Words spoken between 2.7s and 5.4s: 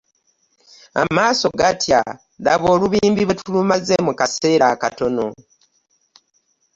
olubimbi bwe tulumaze mu kaseera akatono!